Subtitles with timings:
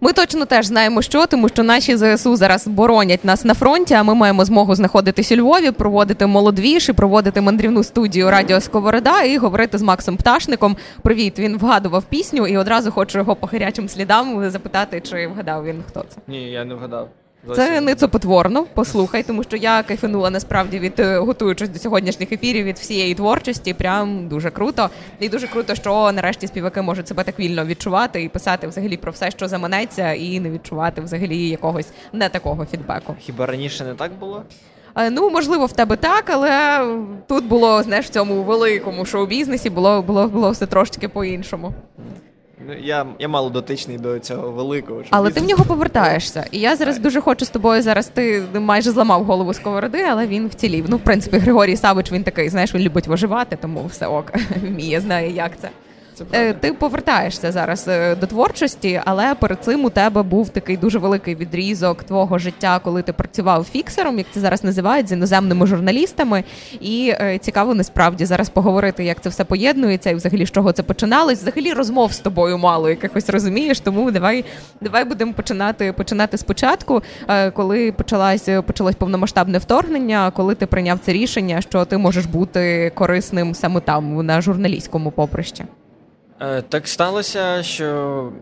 [0.00, 3.94] Ми точно теж знаємо, що тому, що наші ЗСУ зараз боронять нас на фронті.
[3.94, 9.22] А ми маємо змогу знаходитись у Львові, проводити молодвіж і проводити мандрівну студію Радіо Сковорода
[9.22, 10.76] і говорити з Максом Пташником.
[11.02, 15.84] Привіт, він вгадував пісню, і одразу хочу його по гарячим слідам запитати, чи вгадав він
[15.88, 16.16] хто це.
[16.28, 17.08] Ні, я не вгадав.
[17.54, 22.78] Це ницопотворно, послухай, тому що я кайфанула насправді від е, готуючись до сьогоднішніх ефірів від
[22.78, 23.74] всієї творчості.
[23.74, 24.90] Прям дуже круто.
[25.20, 29.12] І дуже круто, що нарешті співаки можуть себе так вільно відчувати і писати взагалі про
[29.12, 33.14] все, що заманеться, і не відчувати взагалі якогось не такого фідбеку.
[33.20, 34.42] Хіба раніше не так було?
[34.96, 36.80] Е, ну, можливо, в тебе так, але
[37.26, 41.72] тут було знаєш, в цьому великому шоу-бізнесі було було, було все трошечки по-іншому.
[42.66, 45.02] Ну, я я мало дотичний до цього великого.
[45.10, 46.44] Але ти в нього повертаєшся.
[46.50, 47.82] І я зараз дуже хочу з тобою.
[47.82, 50.84] Зараз ти майже зламав голову сковороди, але він вцілів.
[50.88, 54.32] Ну, в принципі, Григорій Савич він такий, знаєш, він любить виживати, тому все ок,
[54.62, 55.68] вміє, знає, як це.
[56.32, 60.98] Е, ти повертаєшся зараз е, до творчості, але перед цим у тебе був такий дуже
[60.98, 66.44] великий відрізок твого життя, коли ти працював фіксером, як це зараз називають з іноземними журналістами.
[66.80, 70.82] І е, цікаво насправді зараз поговорити, як це все поєднується, і взагалі з чого це
[70.82, 71.42] починалось.
[71.42, 73.80] Взагалі розмов з тобою мало якихось розумієш.
[73.80, 74.44] Тому давай
[74.80, 77.02] давай будемо починати починати спочатку,
[77.52, 83.54] коли почалась почалось повномасштабне вторгнення, коли ти прийняв це рішення, що ти можеш бути корисним
[83.54, 85.64] саме там на журналістському поприщі.
[86.40, 88.32] Е, так сталося, що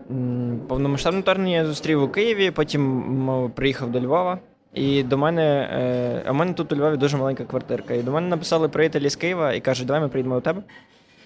[0.67, 4.39] повномасштабне вторгнення я зустрів у Києві, потім приїхав до Львова.
[4.73, 7.93] І до мене, е, а в мене тут у Львові дуже маленька квартирка.
[7.93, 10.61] І до мене написали приятелі з Києва і кажуть, давай ми приїдемо до тебе.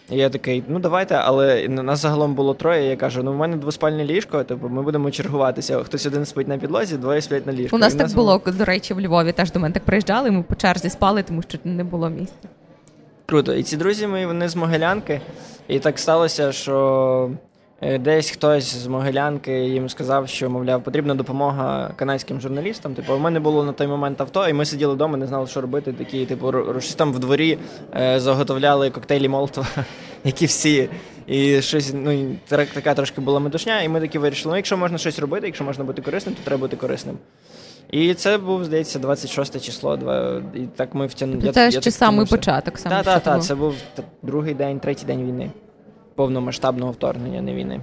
[0.09, 2.89] І я такий, ну давайте, але нас загалом було троє.
[2.89, 5.83] Я кажу, ну в мене двоспальне ліжко, типу ми будемо чергуватися.
[5.83, 7.75] Хтось один спить на підлозі, двоє сплять на ліжку.
[7.75, 10.31] У нас і так нас було, до речі, в Львові теж до мене так приїжджали,
[10.31, 12.47] ми по черзі спали, тому що не було місця.
[13.31, 13.53] Круто.
[13.53, 15.21] І ці друзі мої вони з Могилянки.
[15.67, 17.31] І так сталося, що
[17.81, 22.93] е, десь хтось з Могилянки їм сказав, що, мовляв, потрібна допомога канадським журналістам.
[22.93, 25.61] Типу, у мене було на той момент авто, і ми сиділи вдома, не знали, що
[25.61, 25.93] робити.
[25.93, 27.57] Такі, типу, щось там в дворі
[27.95, 29.67] е, заготовляли коктейлі Молотова,
[30.23, 30.89] які всі.
[31.27, 35.19] І щось, ну, така трошки була медушня, і ми такі вирішили, ну якщо можна щось
[35.19, 37.17] робити, якщо можна бути корисним, то треба бути корисним.
[37.89, 39.99] І це був, здається, 26 число.
[40.55, 41.51] І так ми втягнули.
[41.51, 42.77] Це ще самий початок.
[42.77, 43.43] саме Так, так, так.
[43.43, 43.73] Це був
[44.23, 45.51] другий день, третій день війни,
[46.15, 47.81] повномасштабного вторгнення, не війни.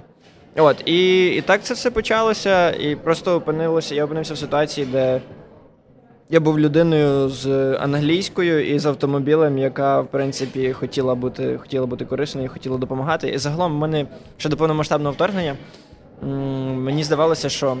[0.57, 3.95] От, і і так це все почалося, і просто опинилося.
[3.95, 5.21] Я опинився в ситуації, де
[6.29, 12.05] я був людиною з англійською і з автомобілем, яка, в принципі, хотіла бути хотіла бути
[12.05, 13.29] корисною, хотіла допомагати.
[13.29, 14.05] І загалом в мене
[14.37, 15.55] ще до повномасштабного вторгнення
[16.75, 17.77] мені здавалося, що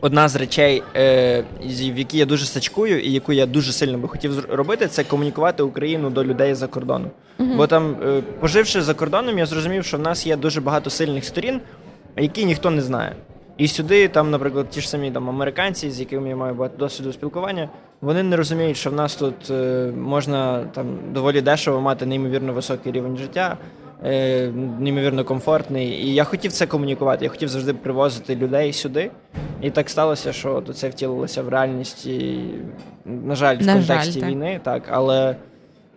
[0.00, 4.08] одна з речей, е, в які я дуже сачкую, і яку я дуже сильно би
[4.08, 7.10] хотів робити, це комунікувати Україну до людей за кордоном.
[7.38, 10.90] uh Бо там, е, поживши за кордоном, я зрозумів, що в нас є дуже багато
[10.90, 11.60] сильних сторін,
[12.16, 13.16] які ніхто не знає.
[13.58, 17.12] І сюди, там, наприклад, ті ж самі там американці, з якими я маю багато досвіду
[17.12, 17.68] спілкування,
[18.00, 22.92] вони не розуміють, що в нас тут е, можна там доволі дешево мати неймовірно високий
[22.92, 23.56] рівень життя.
[24.04, 25.86] Е, неймовірно комфортний.
[25.86, 27.24] І я хотів це комунікувати.
[27.24, 29.10] Я хотів завжди привозити людей сюди.
[29.62, 32.40] І так сталося, що це втілилося в реальності,
[33.04, 34.82] на жаль, в на контексті жаль, війни, так.
[34.90, 35.36] Але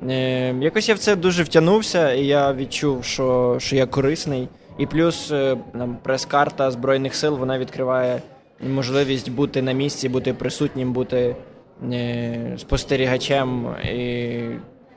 [0.10, 4.48] е, якось я в це дуже втягнувся, і я відчув, що що я корисний.
[4.78, 5.58] І плюс е,
[6.04, 8.22] прес-карта Збройних сил вона відкриває
[8.70, 11.36] можливість бути на місці, бути присутнім, бути
[11.92, 13.68] е, спостерігачем.
[13.94, 14.40] І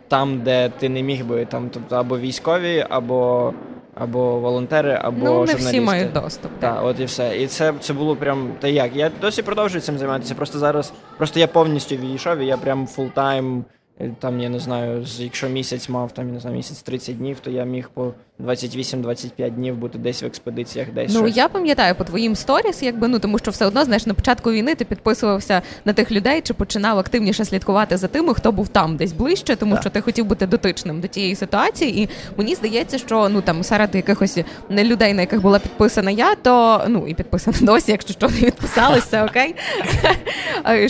[0.08, 3.52] там, де ти не міг би, там тобто або військові, або
[3.94, 5.70] або волонтери, або ну, не журналісти.
[5.70, 6.50] всі мають доступ.
[6.58, 7.42] Так, от і все.
[7.42, 8.96] І це це було прям та як.
[8.96, 10.34] Я досі продовжую цим займатися.
[10.34, 13.64] Просто зараз, просто я повністю відійшов, і я прям full-time
[14.00, 17.40] Е, там, я не знаю, якщо місяць мав там, я не знаю, місяць 30 днів,
[17.40, 21.14] то я міг по 28-25 днів бути десь в експедиціях, десь.
[21.14, 21.36] Ну щось.
[21.36, 24.74] я пам'ятаю по твоїм сторіс, якби ну тому що все одно знаєш, на початку війни
[24.74, 29.12] ти підписувався на тих людей, чи починав активніше слідкувати за тими, хто був там десь
[29.12, 29.82] ближче, тому так.
[29.82, 32.02] що ти хотів бути дотичним до тієї ситуації.
[32.02, 36.34] І мені здається, що ну там серед якихось не людей, на яких була підписана я,
[36.34, 39.54] то ну і підписана досі, якщо що не відписалися, окей.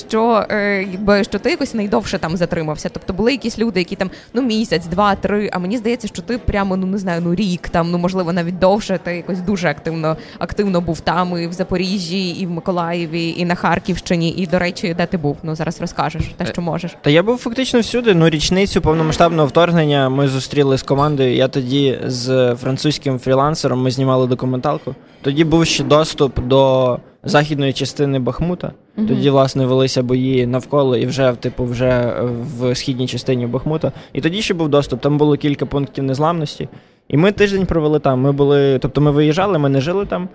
[0.08, 2.88] Що е, якби що ти якось найдовше там затримався.
[2.88, 5.50] Тобто були якісь люди, які там ну місяць, два, три.
[5.52, 8.58] А мені здається, що ти прямо ну не знаю, ну рік там, ну можливо, навіть
[8.58, 8.98] довше.
[9.02, 13.54] Ти якось дуже активно активно був там і в Запоріжжі, і в Миколаєві, і на
[13.54, 14.30] Харківщині.
[14.30, 15.36] І до речі, де ти був?
[15.42, 16.96] Ну зараз розкажеш те, що можеш.
[17.02, 18.14] Та я був фактично всюди.
[18.14, 21.34] Ну річницю повномасштабного вторгнення ми зустріли з командою.
[21.34, 24.94] Я тоді з французьким фрілансером ми знімали документалку.
[25.22, 28.66] Тоді був ще доступ до західної частини Бахмута.
[28.66, 29.08] Mm-hmm.
[29.08, 32.14] Тоді, власне, велися бої навколо і вже, типу, вже
[32.58, 33.92] в східній частині Бахмута.
[34.12, 35.00] І тоді ще був доступ.
[35.00, 36.68] Там було кілька пунктів незламності.
[37.08, 38.20] І ми тиждень провели там.
[38.20, 40.28] Ми були, тобто ми виїжджали, ми не жили там.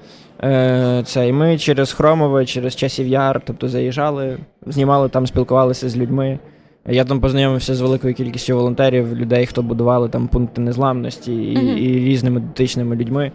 [0.44, 5.98] Е, це, І ми через Хромове, через часів яр, тобто заїжджали, знімали там, спілкувалися з
[5.98, 6.40] людьми.
[6.88, 11.78] Я там познайомився з великою кількістю волонтерів, людей, хто будували там пункти незламності і, mm-hmm.
[11.78, 13.32] і різними дотичними людьми.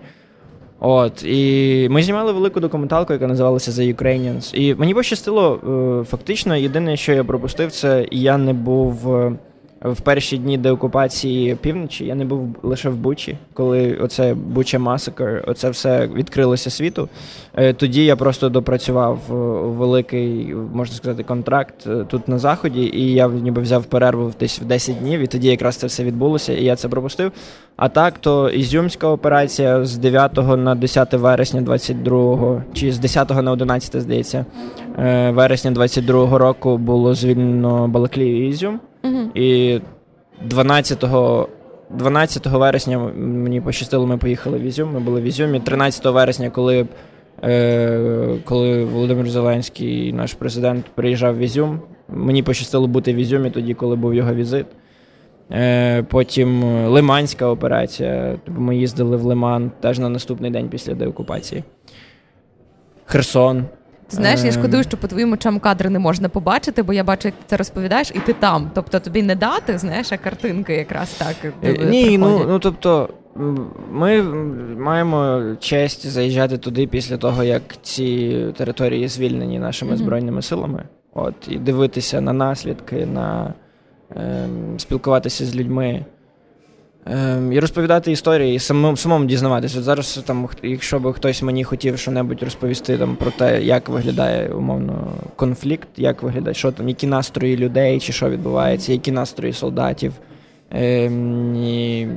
[0.81, 4.55] От, І ми знімали велику документалку, яка називалася The Ukrainians.
[4.55, 5.61] І мені пощастило,
[6.03, 9.17] е, фактично, єдине, що я пропустив, це я не був.
[9.85, 15.45] В перші дні деокупації півночі я не був лише в Бучі, коли оце Буча Масакр,
[15.47, 17.09] оце все відкрилося світу.
[17.55, 19.35] Е, тоді я просто допрацював е,
[19.69, 24.65] великий, можна сказати, контракт е, тут на заході, і я ніби взяв перерву десь в
[24.65, 27.33] 10 днів, і тоді якраз це все відбулося, і я це пропустив.
[27.77, 33.53] А так, то Ізюмська операція з 9 на 10 вересня 22-го, чи з 10 на
[33.53, 34.47] 11, здається,
[35.29, 38.81] вересня 22-го року було звільнено Балаклію і Ізюм.
[39.35, 39.81] І
[40.43, 41.05] 12
[41.91, 44.93] 12 вересня мені пощастило, ми поїхали в Ізюм.
[44.93, 45.61] Ми були в Ізюмі.
[45.61, 46.87] 13 вересня, коли
[47.45, 53.75] е, коли Володимир Зеленський, наш президент, приїжджав в Ізюм, мені пощастило бути в Ізюмі тоді,
[53.75, 54.67] коли був його візит.
[55.53, 58.39] Е, Потім Лиманська операція.
[58.45, 61.65] Тобто ми їздили в Лиман теж на наступний день після деокупації.
[63.05, 63.65] Херсон.
[64.09, 64.89] Знаєш, я шкодую, ем.
[64.89, 68.11] що по твоїм очам кадри не можна побачити, бо я бачу, як ти це розповідаєш,
[68.15, 68.71] і ти там.
[68.75, 71.53] Тобто тобі не дати, знаєш, а картинки якраз так.
[71.63, 73.09] Е, ні, ну ну тобто
[73.91, 74.23] ми
[74.79, 80.85] маємо честь заїжджати туди після того, як ці території звільнені нашими збройними силами.
[81.15, 83.55] От, і дивитися на наслідки, на
[84.17, 84.49] е,
[84.79, 86.05] спілкуватися з людьми.
[87.07, 89.79] Ем, і розповідати історії, і самому самому дізнаватися.
[89.79, 94.49] От зараз, там, якщо б хтось мені хотів що-небудь розповісти там, про те, як виглядає
[94.49, 100.13] умовно конфлікт, як виглядає, що там, які настрої людей, чи що відбувається, які настрої солдатів.
[100.71, 102.09] Ем, і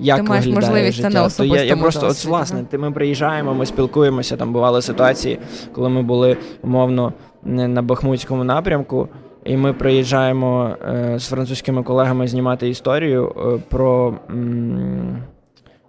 [0.00, 1.10] як Ти маєш виглядає можливість життя.
[1.10, 4.36] це на То я, я просто от, власне, ти ми приїжджаємо, ми спілкуємося.
[4.36, 5.38] Там бували ситуації,
[5.72, 7.12] коли ми були умовно
[7.44, 9.08] на Бахмутському напрямку.
[9.44, 14.14] І ми приїжджаємо е, з французькими колегами знімати історію е, про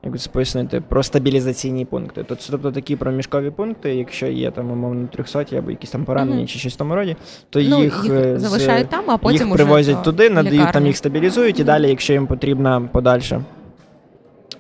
[0.04, 2.26] як це пояснити, про стабілізаційні пункти.
[2.28, 6.48] Тобто, такі проміжкові пункти, якщо є там умовно 300 або якісь там поранені mm-hmm.
[6.48, 7.16] чи щось в тому роді,
[7.50, 10.98] то ну, їх, їх е, залишають там, а потім їх привозять туди, надають там їх
[10.98, 13.42] стабілізують, і далі, якщо їм потрібна подальша,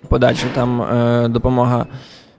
[0.07, 0.85] подальша там
[1.31, 1.85] допомога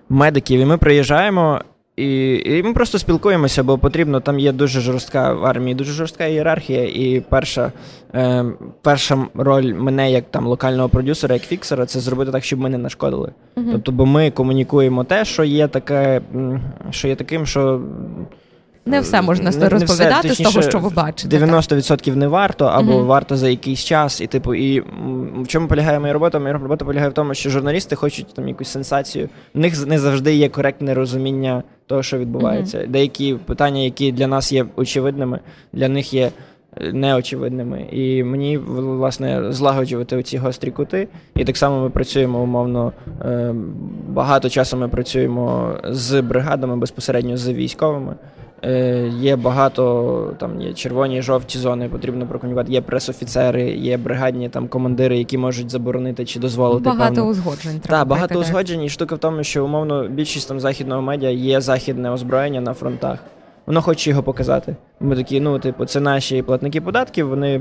[0.08, 1.60] медиків, і ми приїжджаємо.
[1.96, 6.26] І і ми просто спілкуємося, бо потрібно, там є дуже жорстка в армії, дуже жорстка
[6.26, 6.84] ієрархія.
[6.84, 7.72] І перша
[8.14, 8.44] е,
[8.82, 12.78] перша роль мене, як там локального продюсера, як фіксера, це зробити так, щоб ми не
[12.78, 13.32] нашкодили.
[13.56, 13.72] Uh-huh.
[13.72, 16.20] Тобто, бо ми комунікуємо те, що є таке,
[16.90, 17.80] що є таким, що
[18.86, 21.36] не все можна не, розповідати не все, з того, що ви бачите.
[21.36, 22.16] 90% так.
[22.16, 24.20] не варто, або mm варто за якийсь час.
[24.20, 24.80] І типу, і
[25.36, 26.38] в чому полягає моя робота?
[26.38, 29.28] Моя робота полягає в тому, що журналісти хочуть там якусь сенсацію.
[29.54, 32.78] У них не завжди є коректне розуміння того, що відбувається.
[32.78, 35.40] mm Деякі питання, які для нас є очевидними,
[35.72, 36.30] для них є.
[36.76, 37.86] Е, неочевидними.
[37.92, 41.08] І мені власне злагоджувати ці гострі кути.
[41.34, 42.92] І так само ми працюємо умовно.
[43.24, 43.54] Е,
[44.08, 48.14] багато часу ми працюємо з бригадами безпосередньо з військовими.
[48.64, 52.72] Е, є багато там є червоні і жовті зони, потрібно прокомунікувати.
[52.72, 56.84] Є пресофіцери, є бригадні там командири, які можуть заборонити чи дозволити.
[56.84, 57.30] Багато певну...
[57.30, 57.80] узгоджень.
[57.80, 58.82] Так, багато узгоджень.
[58.82, 63.18] І штука в тому, що умовно більшість там західного медіа є західне озброєння на фронтах
[63.66, 64.76] воно хоче його показати.
[65.00, 67.60] Ми такі, ну, типу, це наші платники податків, вони,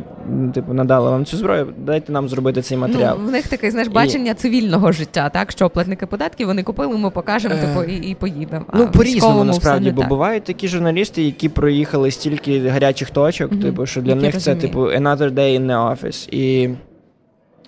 [0.53, 3.17] типу, надали вам цю зброю, дайте нам зробити цей матеріал.
[3.19, 4.35] Ну, В них таке знаєш, бачення і...
[4.35, 5.51] цивільного життя, так?
[5.51, 7.67] Що платники податків вони купили, ми покажемо, е...
[7.67, 8.65] типу, і і поїдемо.
[8.73, 10.09] Ну, по-різному насправді, бо так.
[10.09, 14.61] бувають такі журналісти, які проїхали стільки гарячих точок, mm типу, що для які них розумію.
[14.61, 16.29] це, типу, another day in the office.
[16.33, 16.69] І...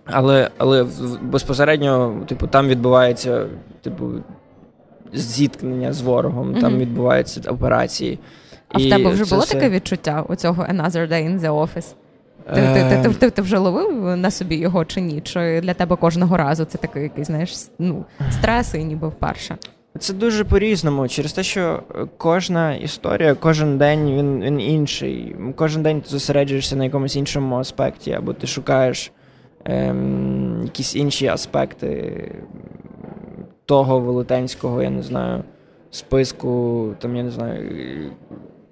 [0.05, 0.85] Але але
[1.21, 3.45] безпосередньо, типу, там відбувається,
[3.81, 4.11] типу,
[5.13, 6.61] зіткнення з ворогом, mm-hmm.
[6.61, 8.19] там відбуваються операції.
[8.69, 9.53] А і в тебе вже було все...
[9.53, 11.93] таке відчуття у цього Another Day in the Office?
[12.53, 15.21] Ти, ти, ти, ти, ти вже ловив на собі його чи ні?
[15.21, 19.57] Чи для тебе кожного разу це такий який, знаєш, ну, стрес і ніби вперше?
[19.99, 21.83] Це дуже по-різному, через те, що
[22.17, 25.35] кожна історія, кожен день він він інший.
[25.55, 29.11] Кожен день ти зосереджуєшся на якомусь іншому аспекті, або ти шукаєш
[29.65, 32.13] ем, якісь інші аспекти
[33.65, 35.43] того велетенського, я не знаю,
[35.91, 38.11] списку, там, я не знаю,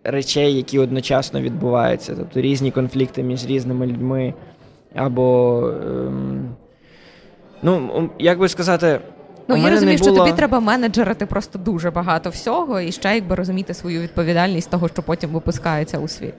[0.03, 2.15] речей, які одночасно відбуваються.
[2.15, 4.33] Тобто різні конфлікти між різними людьми.
[4.95, 6.55] Або, ем,
[7.63, 8.99] ну, як би сказати.
[9.47, 10.11] Ну, я розумію, було...
[10.11, 14.87] що тобі треба менеджерити просто дуже багато всього, і ще якби розуміти свою відповідальність того,
[14.87, 16.33] що потім випускається у світ.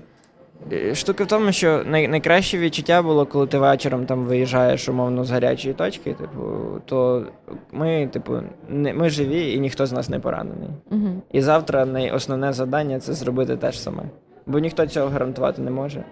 [0.72, 5.24] Е, штука в тому, що най- найкраще відчуття було, коли ти вечором там виїжджаєш умовно
[5.24, 6.40] з гарячої точки, типу,
[6.84, 7.26] то
[7.72, 8.32] ми, типу,
[8.68, 10.68] не, ми живі і ніхто з нас не поранений.
[10.90, 11.22] Угу.
[11.32, 14.02] І завтра найосновне завдання це зробити те ж саме.
[14.46, 16.04] Бо ніхто цього гарантувати не може.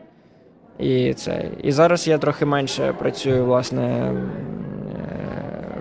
[0.78, 1.50] І це.
[1.62, 4.22] І зараз я трохи менше працюю, власне, е,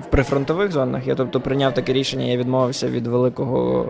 [0.02, 1.08] в прифронтових зонах.
[1.08, 3.90] Я тобто прийняв таке рішення, я відмовився від великого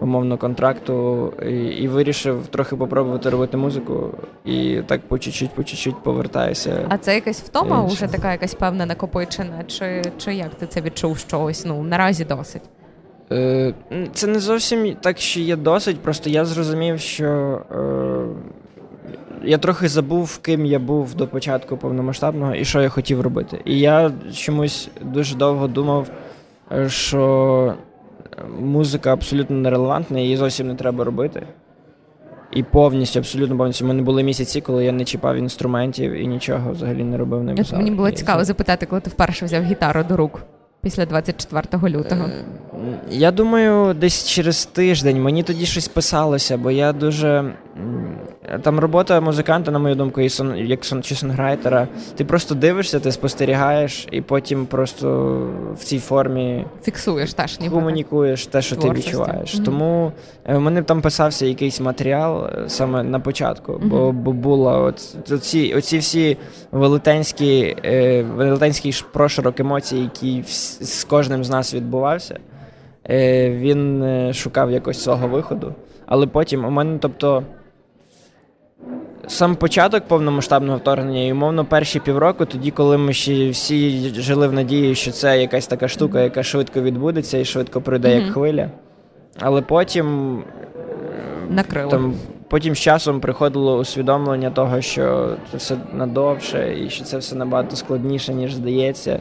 [0.00, 4.10] умовно контракту і, і вирішив трохи попробувати робити музику.
[4.44, 6.86] І так по чуть-чуть, по чуть-чуть повертаюся.
[6.88, 11.18] А це якась втома, уже така якась певна накопичена, чи, чи як ти це відчув,
[11.18, 12.62] що ось ну наразі досить?
[13.32, 13.74] Е,
[14.12, 16.00] Це не зовсім так, що є досить.
[16.00, 18.50] Просто я зрозумів, що е,
[19.42, 23.60] я трохи забув, ким я був до початку повномасштабного і що я хотів робити.
[23.64, 26.08] І я чомусь дуже довго думав,
[26.72, 27.74] е, що
[28.60, 31.42] музика абсолютно нерелевантна, її зовсім не треба робити.
[32.52, 33.84] І повністю, абсолютно повністю.
[33.84, 37.54] У мене були місяці, коли я не чіпав інструментів і нічого взагалі не робив, не
[37.54, 37.78] писав.
[37.78, 40.42] мені було І цікаво це- запитати, коли ти вперше взяв гітару до рук
[40.82, 42.24] після 24 лютого.
[42.24, 42.44] Е,
[43.10, 47.52] Я думаю, десь через тиждень мені тоді щось писалося, бо я дуже.
[48.62, 51.88] Там робота музиканта, на мою думку, і сон, як сон, чи сонграйтера.
[52.16, 55.36] Ти просто дивишся, ти спостерігаєш, і потім просто
[55.74, 57.74] в цій формі Фіксуєш теж ніби.
[57.74, 59.08] комунікуєш те, що ти Творчості.
[59.10, 59.54] відчуваєш.
[59.54, 59.64] Мгм.
[59.64, 60.12] Тому
[60.46, 64.22] е, в мене там писався якийсь матеріал е, саме на початку, бо, Мгм.
[64.22, 66.36] бо була от, оці, оці всі
[66.72, 70.44] велетенські, е, велетенський прошарок емоцій, який
[70.80, 72.38] з кожним з нас відбувався.
[73.10, 75.74] Е, він е, шукав якось свого виходу.
[76.06, 77.42] Але потім у мене, тобто.
[79.26, 84.52] Сам початок повномасштабного вторгнення, і умовно перші півроку, тоді, коли ми ще всі жили в
[84.52, 88.70] надії, що це якась така штука, яка швидко відбудеться і швидко пройде як хвиля.
[89.40, 90.38] Але потім
[91.50, 91.90] Накрило.
[91.90, 92.14] там,
[92.48, 97.76] потім з часом приходило усвідомлення того, що це все надовше, і що це все набагато
[97.76, 99.20] складніше, ніж здається,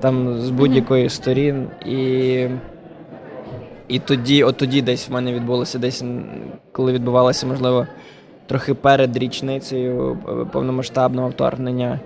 [0.00, 1.66] там з будь-якої сторін.
[1.86, 2.46] І,
[3.88, 6.04] і тоді, от тоді десь в мене відбулося, десь
[6.72, 7.86] коли відбувалося, можливо,
[8.46, 12.00] трохи перед річницею е, повномасштабного вторгнення.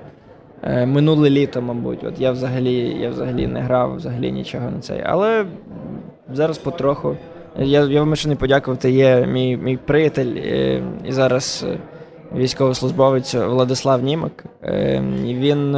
[0.63, 5.03] Е, Минуле літо, мабуть, от я взагалі, я взагалі не грав, взагалі нічого на цей.
[5.07, 5.47] Але
[6.33, 7.17] зараз потроху.
[7.59, 8.91] Я, я вимушений подякувати.
[8.91, 11.67] Є мій, мій приятель е, і зараз
[12.37, 14.45] військовослужбовець Владислав Німак.
[15.27, 15.77] І він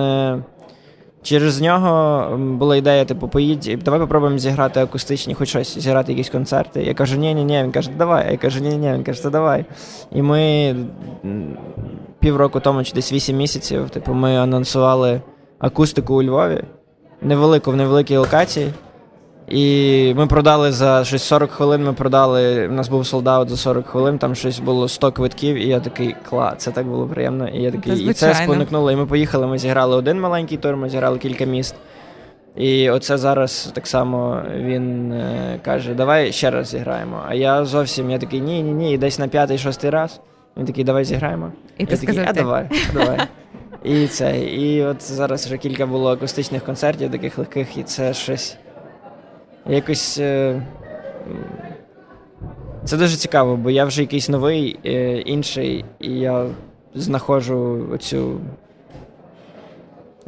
[1.23, 6.83] через нього була ідея, типу, поїдь, давай попробуємо зіграти акустичні, хоч щось, зіграти якісь концерти.
[6.83, 7.63] Я кажу, ні, ні, ні.
[7.63, 8.33] Він каже, давай.
[8.33, 9.65] Я кажу, ні, ні, він каже, це давай.
[10.13, 10.75] І ми
[12.19, 15.21] півроку тому, чи десь вісім місяців, типу, ми анонсували
[15.59, 16.63] акустику у Львові,
[17.23, 18.73] невелику в невеликій локації.
[19.51, 21.85] І ми продали за щось 40 хвилин.
[21.85, 22.69] Ми продали.
[22.69, 26.17] У нас був солдат за 40 хвилин, там щось було 100 квитків, і я такий
[26.29, 27.49] кла, це так було приємно.
[27.49, 28.93] І я такий, і це спонукнуло.
[28.93, 29.47] І ми поїхали.
[29.47, 31.75] Ми зіграли один маленький тур, ми зіграли кілька міст.
[32.57, 37.23] І оце зараз так само він е, каже: давай ще раз зіграємо.
[37.29, 40.21] А я зовсім я такий, ні, ні, ні, і десь на п'ятий-шостий раз.
[40.57, 41.53] Він такий, давай зіграємо.
[41.79, 43.19] І ти я такий, а давай, давай.
[43.85, 44.41] І це.
[44.41, 48.57] І от зараз вже кілька було акустичних концертів, таких легких, і це щось.
[49.71, 50.19] Якось.
[50.19, 50.63] е,
[52.85, 56.47] Це дуже цікаво, бо я вже якийсь новий, е, інший, і я
[56.95, 58.41] знаходжу оцю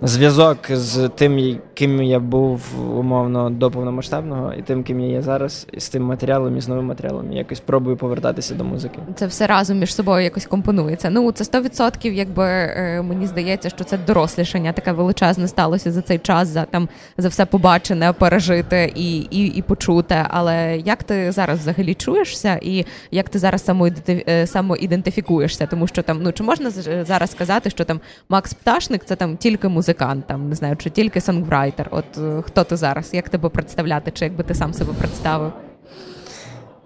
[0.02, 2.60] зв'язок з тим, ким я був
[2.98, 6.68] умовно до повномасштабного, і тим, ким я є зараз, і з тим матеріалом, і з
[6.68, 7.32] новим матеріалом.
[7.32, 8.98] Я якось пробую повертатися до музики.
[9.14, 11.10] Це все разом між собою якось компонується.
[11.10, 16.18] Ну це 100% якби е, мені здається, що це дорослішання таке величезне сталося за цей
[16.18, 20.26] час, за там за все побачене, пережите і, і, і почуте.
[20.30, 23.70] Але як ти зараз взагалі чуєшся, і як ти зараз
[24.08, 25.66] е, самоідентифікуєшся?
[25.66, 26.70] Тому що там ну чи можна
[27.04, 31.20] зараз сказати, що там Макс Пташник це там тільки музикант, там не знаю, чи тільки
[31.20, 31.88] сонграйтер?
[31.90, 33.14] От е, хто ти зараз?
[33.14, 34.10] Як тебе представляти?
[34.10, 35.52] Чи якби ти сам себе представив?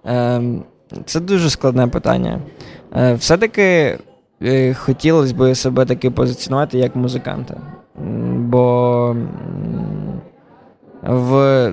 [0.04, 0.64] Ем,
[1.04, 2.40] Це дуже складне питання.
[2.96, 3.98] Е, Все-таки
[4.42, 7.56] е, хотілося б себе таки позиціонувати як музиканта.
[8.36, 9.16] Бо
[11.02, 11.72] в...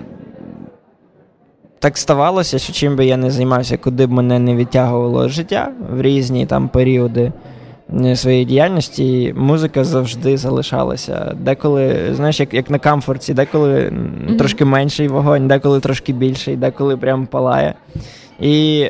[1.79, 6.01] так ставалося, що чим би я не займався, куди б мене не відтягувало життя в
[6.01, 7.31] різні там періоди
[8.15, 11.35] своєї діяльності, музика завжди залишалася.
[11.39, 14.38] Деколи, знаєш, як, як на камфорті, деколи Мгм.
[14.38, 17.73] трошки менший вогонь, деколи трошки більший, деколи прям палає.
[18.39, 18.88] І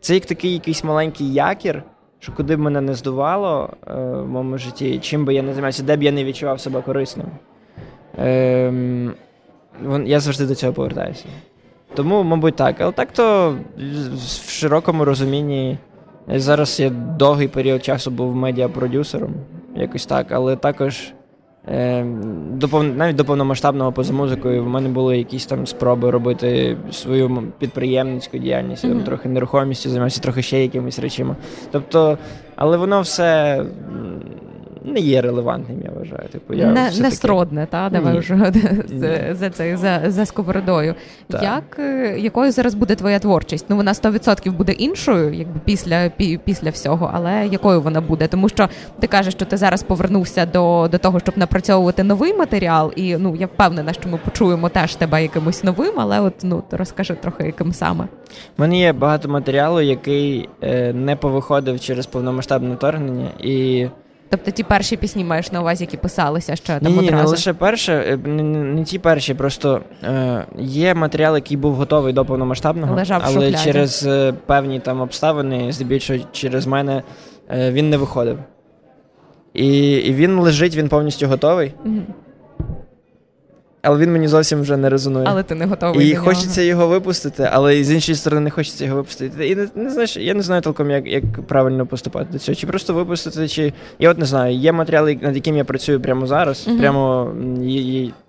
[0.00, 1.82] це як такий якийсь маленький якір,
[2.18, 5.82] що куди б мене не здувало е, в моєму житті, чим би я не займався,
[5.82, 7.26] де б я не відчував себе корисним.
[9.84, 11.24] Вон- я завжди до цього повертаюся.
[11.94, 12.76] Тому, мабуть, так.
[12.80, 13.56] Але так то
[14.46, 15.78] в широкому розумінні
[16.34, 19.34] Зараз я довгий період часу був медіапродюсером,
[19.76, 21.12] якось так, але також
[21.68, 22.04] е,
[22.52, 28.38] до, навіть до повномасштабного поза музикою в мене були якісь там спроби робити свою підприємницьку
[28.38, 28.92] діяльність, mm-hmm.
[28.92, 31.36] там, трохи нерухомістю, займався трохи ще якимись речами.
[31.70, 32.18] Тобто,
[32.56, 33.62] але воно все
[34.88, 36.28] не є релевантним, я вважаю.
[36.32, 38.52] Типу, я Не не сродне, та давай вже
[38.88, 40.94] за за, цей, за, за сковородою.
[41.42, 43.66] Як, е, Якою зараз буде твоя творчість?
[43.68, 48.26] Ну вона 100% буде іншою, якби після пі, після всього, але якою вона буде?
[48.26, 48.68] Тому що
[49.00, 53.36] ти кажеш, що ти зараз повернувся до до того, щоб напрацьовувати новий матеріал, і ну
[53.36, 57.72] я впевнена, що ми почуємо теж тебе якимось новим, але от ну розкажи трохи, яким
[57.72, 58.04] саме.
[58.58, 63.86] У мене є багато матеріалу, який е, не повиходив через повномасштабне вторгнення і.
[64.30, 67.16] Тобто ті перші пісні маєш на увазі, які писалися ще там ні, одразу?
[67.16, 71.74] Ні, не лише перше, е, не, не ті перші, просто е, є матеріал, який був
[71.74, 77.02] готовий до повномасштабного, Лежав але через е, певні там обставини, здебільшого через мене,
[77.50, 78.38] е, він не виходив.
[79.54, 81.74] І і він лежить, він повністю готовий.
[81.84, 82.02] Угу.
[83.82, 85.26] Але він мені зовсім вже не резонує.
[85.28, 86.08] Але ти не готовий.
[86.08, 86.68] І до хочеться нього.
[86.68, 89.48] його випустити, але з іншої сторони не хочеться його випустити.
[89.48, 92.56] І не, не знаєш, я не знаю толком, як як правильно поступати до цього.
[92.56, 93.72] Чи просто випустити, чи.
[93.98, 96.68] Я от не знаю, є матеріали, над яким я працюю прямо зараз.
[96.68, 97.32] uh Прямо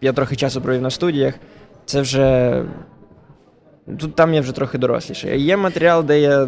[0.01, 1.33] я трохи часу провів на студіях.
[1.85, 2.63] Це вже.
[3.99, 5.43] Тут там я вже трохи доросліший.
[5.43, 6.47] Є матеріал, де я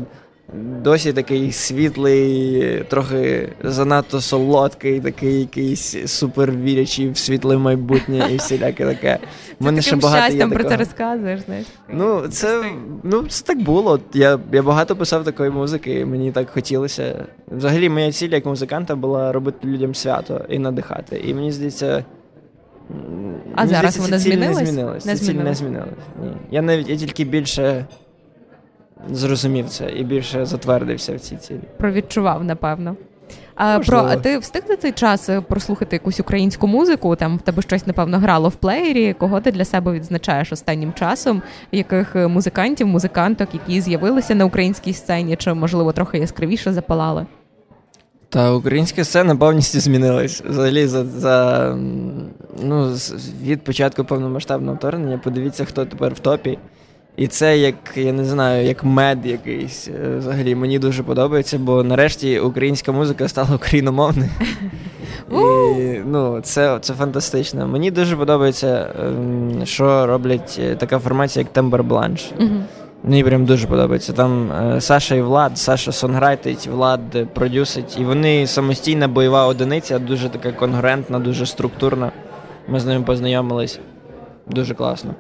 [0.54, 8.86] Досі такий світлий, трохи занадто солодкий, такий якийсь супер вірячий в світле майбутнє і всіляке
[8.86, 9.20] таке.
[9.60, 11.68] У мене ще багато щастям є про це розказуєш, знаєш.
[11.90, 12.64] Ну, це
[13.04, 14.00] ну, це так було.
[14.14, 17.26] Я я багато писав такої музики, і мені так хотілося.
[17.52, 21.22] Взагалі, моя ціль як музиканта була робити людям свято і надихати.
[21.26, 22.06] І мені здається.
[23.56, 24.60] А мені зараз вона змінилась?
[24.60, 25.06] Не змінилась.
[25.06, 25.48] Не змінилась.
[25.48, 25.90] Не змінилась.
[26.24, 26.32] Ні.
[26.52, 27.86] Я навіть я тільки більше
[29.10, 31.60] зрозумів це і більше затвердився в цій цілі.
[31.78, 32.96] Провідчував, напевно.
[33.56, 37.16] А про а ти встиг за цей час е, прослухати якусь українську музику?
[37.16, 39.14] Там в тебе щось напевно грало в плеєрі.
[39.14, 41.42] Кого ти для себе відзначаєш останнім часом?
[41.72, 47.26] Яких е, музикантів, музиканток, які з'явилися на українській сцені, чи можливо трохи яскравіше запалали?
[48.30, 50.42] Та українська сцена повністю змінилась.
[50.42, 51.78] Взагалі, за за
[52.64, 52.94] ну,
[53.44, 55.18] від початку повномасштабного вторгнення.
[55.18, 56.58] Подивіться, хто тепер в топі.
[57.18, 59.88] І це як, я не знаю, як мед якийсь.
[59.88, 64.30] Е, взагалі мені дуже подобається, бо нарешті українська музика стала україномовною.
[65.32, 67.68] І, ну, Це це фантастично.
[67.68, 72.32] Мені дуже подобається, ем, що роблять е, така формація, як Тембер Бланш.
[73.04, 74.14] Мені прям дуже подобається.
[74.14, 77.98] Там е, Саша і Влад, Саша сонграйтить, Влад продюсить.
[78.00, 82.12] І вони самостійна бойова одиниця, дуже така конгруентна, дуже структурна.
[82.68, 83.80] Ми з ними познайомились.
[84.48, 85.16] Дуже класно.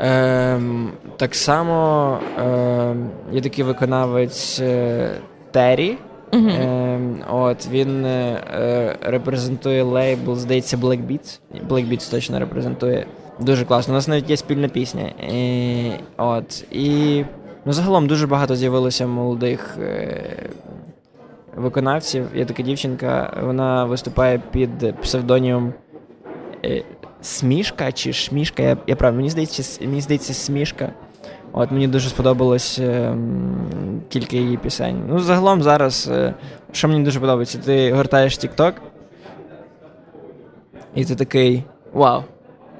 [0.00, 5.10] Ем, Так само ем, є такий виконавець е,
[5.50, 5.96] Террі.
[6.32, 6.62] Uh-huh.
[6.62, 11.40] Ем, от Він е, репрезентує лейбл, здається, Black Beats.
[11.68, 13.06] Black Beats точно репрезентує.
[13.40, 13.94] Дуже класно.
[13.94, 15.12] У нас навіть є спільна пісня.
[15.32, 17.24] І, от, і
[17.64, 20.50] ну, загалом дуже багато з'явилося молодих е,
[21.56, 22.26] виконавців.
[22.34, 25.72] Є така дівчинка, вона виступає під псевдонімом
[26.64, 26.82] е,
[27.22, 30.92] Смішка чи Шмішка, я я правильно, мені здається, мені здається, смішка.
[31.52, 33.16] От Мені дуже сподобалось е,
[34.08, 35.02] кілька її пісень.
[35.08, 36.34] Ну, загалом зараз, е,
[36.72, 38.72] що мені дуже подобається, ти гортаєш TikTok,
[40.94, 42.22] і ти такий вау!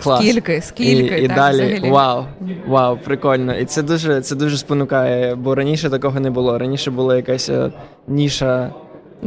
[0.02, 0.20] Клас.
[0.20, 1.90] Скільки, скільки, і, і так, далі взагалі.
[1.90, 2.24] вау,
[2.66, 3.54] вау, прикольно.
[3.54, 6.58] І це дуже це дуже спонукає, бо раніше такого не було.
[6.58, 7.72] Раніше була якась е,
[8.08, 8.70] ніша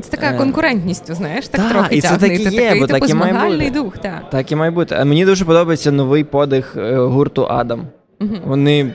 [0.01, 0.37] це така е...
[0.37, 3.71] конкурентністю, знаєш, так та, трохи і це так і є, бо так і має бути.
[3.71, 3.97] дух.
[3.97, 4.21] Та.
[4.31, 4.95] Так і має бути.
[4.99, 7.87] А мені дуже подобається новий подих е, гурту Адам.
[8.21, 8.35] Угу.
[8.45, 8.93] Вони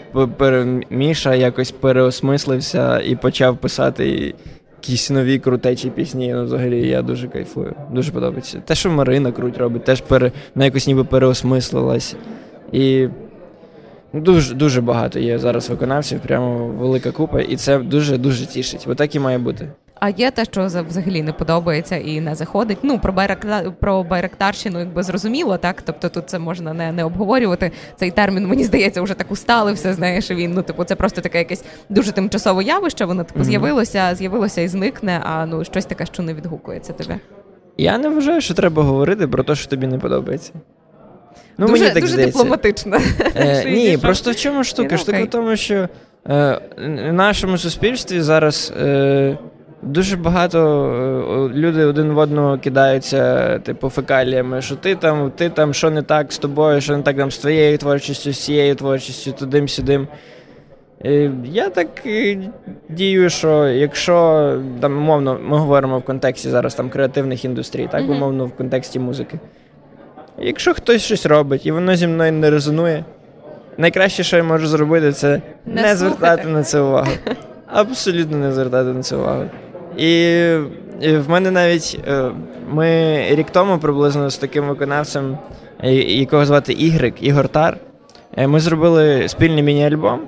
[0.90, 4.34] Міша якось переосмислився і почав писати
[4.76, 6.32] якісь нові крутечі пісні.
[6.34, 7.74] Ну, взагалі я дуже кайфую.
[7.92, 8.62] Дуже подобається.
[8.64, 10.32] Те, що Марина круть робить, теж пере...
[10.54, 12.16] вона якось ніби переосмислилась.
[12.72, 13.08] І
[14.12, 18.84] дуже дуже багато є зараз виконавців, прямо велика купа, і це дуже дуже тішить.
[18.88, 19.68] Отак і має бути.
[20.00, 22.78] А є те, що взагалі не подобається і не заходить.
[22.82, 27.72] Ну про байрактар, про байрактарщину, якби зрозуміло, так тобто тут це можна не не обговорювати.
[27.96, 29.94] Цей термін мені здається вже так усталився.
[29.94, 33.04] Знаєш, він ну типу, це просто таке якесь дуже тимчасове явище.
[33.04, 35.20] Воно типу з'явилося, з'явилося і зникне.
[35.24, 37.14] А ну щось таке, що не відгукується тобі.
[37.76, 40.52] Я не вважаю, що треба говорити про те, що тобі не подобається.
[41.58, 42.98] Ну, Дуже мені так дуже дипломатично.
[43.36, 44.96] Е, Ні, просто в чому штука?
[44.96, 48.72] Штука в тому, що е, в нашому суспільстві зараз.
[48.80, 49.38] Е,
[49.82, 50.58] Дуже багато
[51.52, 56.02] е, люди один в одного кидаються, типу, фекаліями, що ти там, ти там, що не
[56.02, 60.08] так з тобою, що не так там з твоєю творчістю, з цією творчістю, тудим-сюдим.
[61.44, 61.88] Я так
[62.88, 68.10] дію, що якщо там умовно ми говоримо в контексті зараз там креативних індустрій, так, Мгм.
[68.10, 69.38] умовно в контексті музики.
[70.38, 73.04] Якщо хтось щось робить і воно зі мною не резонує,
[73.76, 77.10] найкраще, що я можу зробити, це Не не, звертати на це увагу.
[77.66, 79.44] Абсолютно не звертати на це увагу.
[79.98, 80.10] І,
[81.02, 82.30] в мене навіть е,
[82.70, 85.38] ми рік тому приблизно з таким виконавцем,
[85.82, 87.76] якого звати Ігрик, Ігор Тар.
[88.36, 90.20] е, Ми зробили спільний міні-альбом,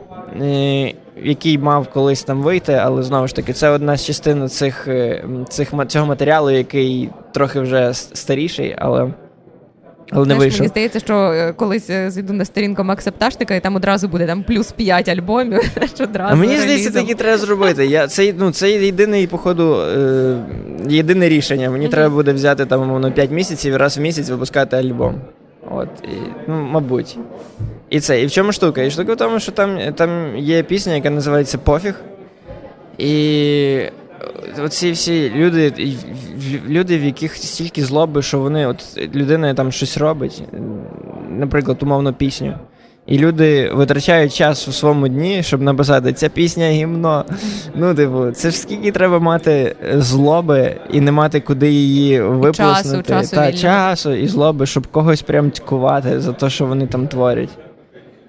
[0.42, 4.88] е, який мав колись там вийти, але знову ж таки, це одна з частин цих,
[5.48, 9.11] цих, цього матеріалу, який трохи вже старіший, але,
[10.11, 10.61] але не вийшов.
[10.61, 14.27] мені здається, що е, колись е, зайду на сторінку Макса Пташника, і там одразу буде
[14.27, 15.61] там плюс 5 альбомів.
[16.01, 17.87] одразу А мені здається, такі треба зробити.
[17.87, 20.37] Я, це, ну, це єдиний, походу, е,
[20.88, 21.70] єдине рішення.
[21.70, 21.92] Мені Мгм.
[21.92, 25.14] треба буде взяти там, умовно, 5 місяців і раз в місяць випускати альбом.
[25.70, 26.16] От, і,
[26.49, 27.18] ну, мабуть.
[27.90, 28.23] І це.
[28.23, 28.83] І в чому штука?
[28.83, 31.94] І штука в тому, що там, там є пісня, яка називається Пофіг.
[32.99, 33.83] І
[34.64, 35.72] оці всі люди,
[36.68, 40.42] люди, в яких стільки злоби, що вони, от людина там щось робить,
[41.28, 42.58] наприклад, умовно пісню.
[43.06, 47.24] І люди витрачають час у своєму дні, щоб написати ця пісня гімно.
[47.74, 53.12] Ну, типу, це ж скільки треба мати е, злоби і не мати куди її виплеснути.
[53.12, 57.58] часу Та часу і злоби, щоб когось прям цькувати за те, що вони там творять.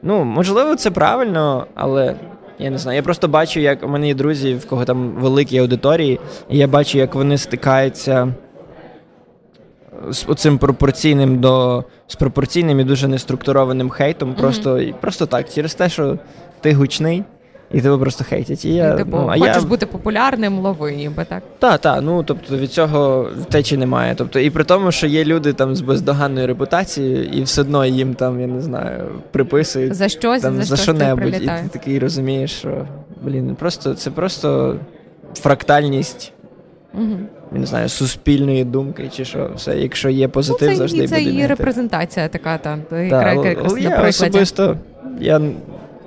[0.03, 2.15] Ну, можливо, це правильно, але
[2.61, 2.95] я не знаю.
[2.95, 6.19] Я просто бачу, як у мене є друзі, в кого там великі аудиторії,
[6.49, 8.33] і я бачу, як вони стикаються
[10.09, 14.33] з оцим пропорційним до з пропорційним і дуже неструктурованим хейтом.
[14.33, 16.17] Просто, і просто так, через те, що
[16.61, 17.23] ти гучний.
[17.73, 18.65] І тебе просто хейтять.
[18.65, 19.61] І я, І, типу, ну, а хочеш я...
[19.61, 21.43] бути популярним, лови, ніби так.
[21.59, 24.13] Так, так, ну тобто від цього втечі немає.
[24.17, 28.13] Тобто, і при тому, що є люди там з бездоганною репутацією, і все одно їм
[28.13, 31.35] там, я не знаю, приписують За щось, там, за, за що небудь.
[31.35, 32.87] і ти такий розумієш, що
[33.21, 34.77] блін, просто це просто
[35.35, 36.33] фрактальність,
[36.93, 37.15] Угу.
[37.53, 39.77] я не знаю, суспільної думки, чи що все.
[39.77, 41.57] Якщо є позитив, ну, це, завжди і це буде її негатив.
[41.57, 42.81] репрезентація така там.
[42.89, 44.07] Та, якраз але на я прикладі.
[44.09, 44.77] особисто
[45.19, 45.41] я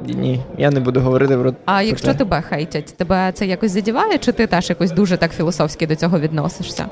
[0.08, 2.14] ні, я не буду говорити про А про якщо те.
[2.14, 6.20] тебе хейтять, тебе це якось задіває, чи ти теж якось дуже так філософськи до цього
[6.20, 6.86] відносишся?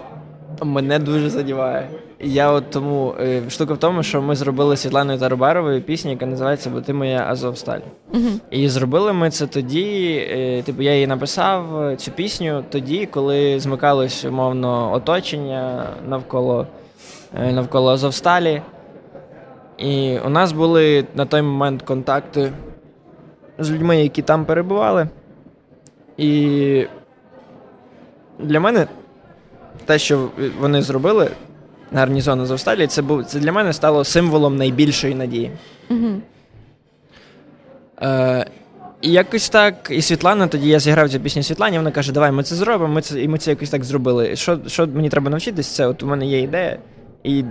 [0.63, 1.89] Мене дуже задіває.
[2.21, 6.71] Я от тому е, штука в тому, що ми зробили Світланою Тарабаровою пісню, яка називається
[6.71, 7.81] Бо ти моя Азовсталь.
[8.15, 8.23] Угу.
[8.51, 10.15] І зробили ми це тоді.
[10.31, 16.67] е, Типу, я її написав е, цю пісню тоді, коли змикалось умовно оточення навколо,
[17.53, 18.63] навколо Азовсталі.
[19.79, 22.53] І у нас були на той момент контакти
[23.65, 25.09] з людьми, які там перебували.
[26.17, 26.87] І
[28.39, 28.87] для мене
[29.85, 30.29] те, що
[30.61, 31.31] вони зробили,
[31.93, 35.51] гарнізон Азовсталі, це був це для мене стало символом найбільшої надії.
[35.91, 36.09] Угу.
[38.03, 38.47] Е,
[39.01, 42.43] і якось так, і Світлана, тоді я зіграв цю пісню Світлані, вона каже, давай ми
[42.43, 44.37] це зробимо, ми це, і ми це якось так зробили.
[44.37, 46.79] Що, що мені треба навчитись, це от у мене є ідея,
[47.25, 47.45] і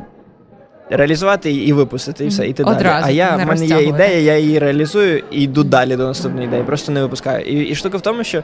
[0.91, 3.03] реалізувати і випустити, і все, і ти Одразу, далі.
[3.05, 6.63] А я, в мене є ідея, я її реалізую і йду далі до наступної ідеї,
[6.63, 7.45] просто не випускаю.
[7.45, 8.43] І, і штука в тому, що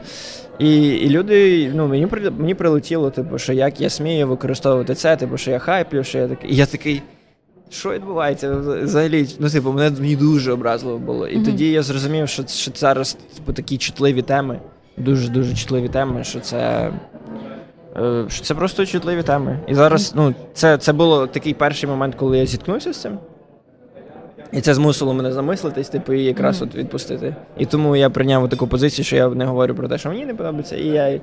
[0.58, 2.08] і, і люди, ну, мені,
[2.38, 6.28] мені прилетіло, типу, що як я смію використовувати це, типу, що я хайплю, що я
[6.28, 6.52] такий.
[6.52, 7.02] І я такий.
[7.70, 9.28] Що відбувається взагалі?
[9.38, 11.28] Ну, типу, мене мені дуже образливо було.
[11.28, 11.44] І Мгм.
[11.44, 14.60] тоді я зрозумів, що, що зараз типу, такі чутливі теми,
[14.96, 16.90] дуже дуже чутливі теми, що це.
[18.02, 19.58] Е, Що це просто чутливі теми.
[19.68, 23.18] І зараз, ну, це, це було такий перший момент, коли я зіткнувся з цим.
[24.52, 27.34] І це змусило мене замислитись, типу, і якраз от відпустити.
[27.58, 30.34] І тому я прийняв таку позицію, що я не говорю про те, що мені не
[30.34, 31.20] подобається, і я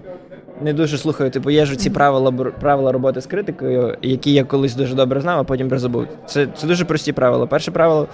[0.61, 1.31] не дуже слухаю.
[1.31, 5.39] Типу, є ж ці правила правила роботи з критикою, які я колись дуже добре знав,
[5.39, 6.07] а потім призабув.
[6.25, 7.47] Це, це дуже прості правила.
[7.47, 8.07] Перше правило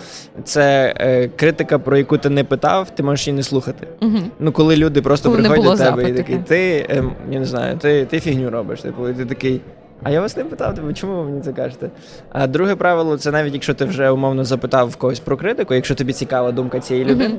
[0.43, 3.87] це е, критика, про яку ти не питав, ти можеш її не слухати.
[4.01, 4.17] Угу.
[4.39, 7.77] Ну, коли люди просто Коли приходять до тебе і такий, ти, ем, я не знаю,
[7.77, 8.81] ти, ти фігню робиш.
[8.81, 9.61] Типу, і ти такий.
[10.03, 11.89] А я вас не питав, чому ви мені це кажете?
[12.29, 15.95] А друге правило це навіть якщо ти вже умовно запитав в когось про критику, якщо
[15.95, 17.35] тобі цікава думка цієї людини,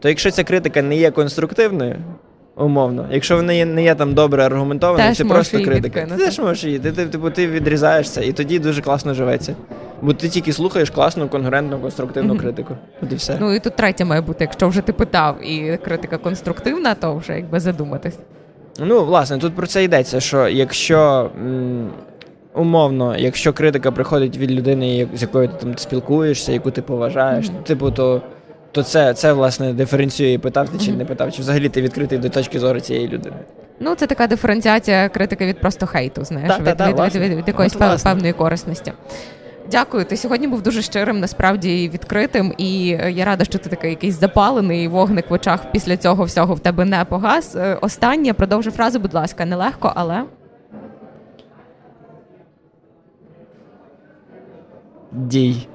[0.00, 1.96] то якщо ця критика не є конструктивною,
[2.56, 6.06] умовно, якщо вона є, не є там добре аргументованою, це просто її критика.
[6.06, 9.54] Ти теж можеш її, ти, ти, типу, ти відрізаєшся, і тоді дуже класно живеться.
[10.02, 12.42] Бо ти тільки слухаєш класну, конгурентну, конструктивну Мгм.
[12.42, 12.76] критику.
[13.02, 13.36] От і все.
[13.40, 17.32] Ну і тут третє має бути, якщо вже ти питав і критика конструктивна, то вже
[17.36, 18.18] якби задуматись.
[18.78, 21.90] Ну, власне, тут про це йдеться, що якщо м,
[22.54, 27.56] умовно, якщо критика приходить від людини, з якою ти там спілкуєшся, яку ти поважаєш, Мгм.
[27.62, 28.22] типу, то,
[28.72, 32.28] то це, це власне диференціює, питав ти чи не питав, чи взагалі ти відкритий до
[32.28, 33.36] точки зору цієї людини.
[33.80, 37.22] Ну, це така диференціація критики від просто хейту, знаєш, Та, від, та, та, від, від,
[37.22, 38.92] від, від якоїсь От, пев- певної корисності.
[39.70, 40.04] Дякую.
[40.04, 42.54] Ти сьогодні був дуже щирим, насправді відкритим.
[42.58, 46.54] І е, я рада, що ти такий якийсь запалений вогник в очах після цього всього
[46.54, 47.56] в тебе не погас.
[47.56, 50.24] Е, Останнє продовжу фразу, будь ласка, нелегко, але
[55.12, 55.68] Дій.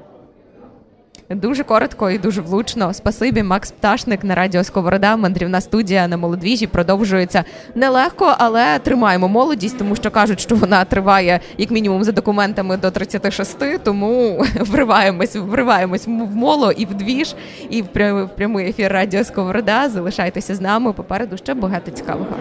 [1.36, 2.94] Дуже коротко і дуже влучно.
[2.94, 5.16] Спасибі, Макс Пташник на радіо Сковорода.
[5.16, 7.44] Мандрівна студія на молодвіжі продовжується
[7.76, 12.92] нелегко, але тримаємо молодість, тому що кажуть, що вона триває як мінімум за документами до
[12.92, 17.36] 36, Тому вриваємось, вриваємось в моло і в двіж,
[17.70, 19.90] і в прям- в прямий ефір радіо Сковорода.
[19.90, 20.94] Залишайтеся з нами.
[20.94, 22.36] Попереду ще багато цікавого.